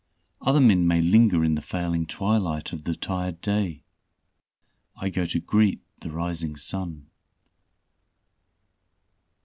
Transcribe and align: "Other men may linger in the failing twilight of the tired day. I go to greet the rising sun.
"Other 0.41 0.59
men 0.59 0.87
may 0.87 0.99
linger 0.99 1.43
in 1.43 1.53
the 1.53 1.61
failing 1.61 2.07
twilight 2.07 2.73
of 2.73 2.85
the 2.85 2.95
tired 2.95 3.39
day. 3.39 3.83
I 4.95 5.09
go 5.09 5.25
to 5.25 5.39
greet 5.39 5.79
the 5.99 6.09
rising 6.09 6.55
sun. 6.55 7.05